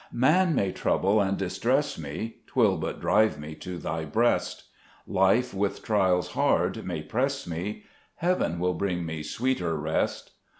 2 0.11 0.17
Man 0.17 0.55
may 0.55 0.71
trouble 0.71 1.21
and 1.21 1.37
distress 1.37 1.95
me, 1.95 2.37
'Twill 2.47 2.77
but 2.77 2.99
drive 2.99 3.39
me 3.39 3.53
to 3.53 3.77
Thy 3.77 4.03
breast; 4.03 4.63
Life 5.05 5.53
with 5.53 5.83
trials 5.83 6.29
hard 6.29 6.83
may 6.83 7.03
press 7.03 7.45
me, 7.45 7.83
Heaven 8.15 8.57
will 8.57 8.73
bring; 8.73 9.05
me 9.05 9.21
sweeter 9.21 9.75
rest: 9.77 10.23
Zbc 10.29 10.29
J&cet 10.29 10.33
Cburcb 10.33 10.39
ftsmiw. 10.39 10.49